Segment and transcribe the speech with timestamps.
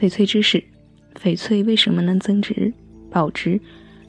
[0.00, 0.64] 翡翠知识：
[1.22, 2.72] 翡翠为什么能增值、
[3.10, 3.60] 保值？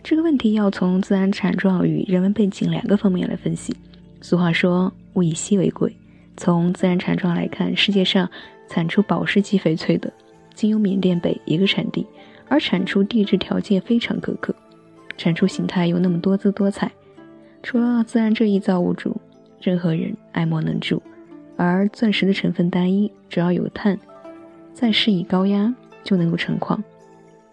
[0.02, 3.76] 这个问题要从自然产状与人文背景两个方面来分析。
[4.22, 5.94] 俗话说“物以稀为贵”，
[6.38, 8.30] 从自然产状来看，世界上
[8.70, 10.10] 产出宝石级翡翠的
[10.54, 12.08] 仅有缅甸北一个产地，
[12.48, 14.56] 而产出地质条件非常苛刻，
[15.18, 16.90] 产出形态又那么多姿多彩。
[17.62, 19.20] 除了自然这一造物主，
[19.62, 21.04] 任何人爱莫能助。
[21.58, 24.00] 而钻石的成分单一，主要有碳，
[24.74, 26.84] 再施以高压就能够成矿，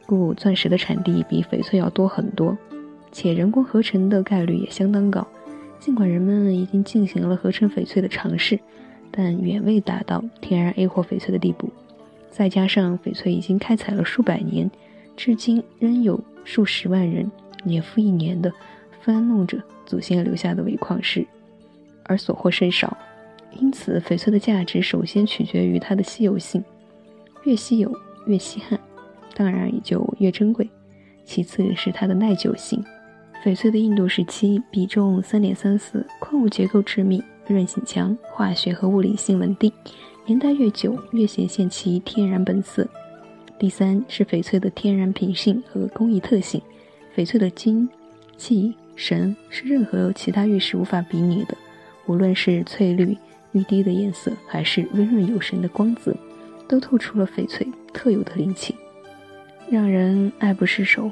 [0.06, 2.56] 故钻石的产地比翡翠要多很多，
[3.12, 5.26] 且人工合成的概率也相当高。
[5.80, 8.58] 尽管人们已经进行了合成翡翠的尝试，
[9.10, 11.70] 但远未达到天然 A 货翡翠的地步。
[12.30, 14.70] 再加上翡翠已经开采了数百年，
[15.16, 17.30] 至今仍有数十万人
[17.64, 18.52] 年复一年的
[19.00, 21.26] 翻弄着祖先留下的伪矿石，
[22.04, 22.96] 而所获甚少。
[23.58, 26.62] 因此，翡翠的价值首先取决于它的稀有性，
[27.44, 27.90] 越稀有
[28.28, 28.78] 越稀罕，
[29.34, 30.70] 当然也就越珍贵。
[31.24, 32.80] 其次是它的耐久性，
[33.44, 39.72] 翡翠的硬度时期比重三点三四，矿物结构致密，韧性强，化学和物理性稳定，
[40.24, 42.86] 年代越久越显现其天然本色。
[43.58, 46.62] 第三是翡翠的天然品性和工艺特性，
[47.16, 47.88] 翡翠的精、
[48.36, 51.56] 气、神是任何其他玉石无法比拟的，
[52.06, 53.16] 无论是翠绿。
[53.52, 56.14] 玉滴的颜色，还是温润有神的光泽，
[56.68, 58.74] 都透出了翡翠特有的灵气，
[59.70, 61.10] 让人爱不释手。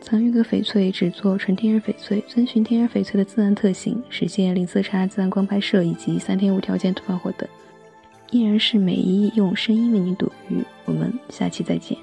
[0.00, 7.46] 藏玉阁翡翠只做纯天然翡翠，遵循天然翡翠的自然特性，实现零色差、自然光拍摄以及三天无条件退换货等。
[8.30, 11.98] 依然是美一用声音为你躲鱼，我们下期再见。